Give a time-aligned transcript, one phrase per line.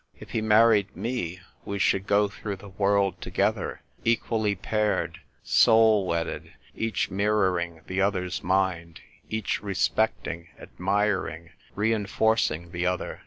[0.19, 6.53] If he married me, we should go through the world together, equally paired, soul wedded,
[6.73, 13.19] each mirroring the other's mind, each respect ing, admiring, reinforcing the other.